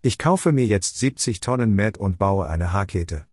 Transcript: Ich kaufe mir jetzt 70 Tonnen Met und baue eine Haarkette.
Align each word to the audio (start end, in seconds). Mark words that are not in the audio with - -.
Ich 0.00 0.16
kaufe 0.16 0.52
mir 0.52 0.64
jetzt 0.64 1.00
70 1.00 1.40
Tonnen 1.40 1.74
Met 1.74 1.98
und 1.98 2.18
baue 2.18 2.46
eine 2.46 2.72
Haarkette. 2.72 3.26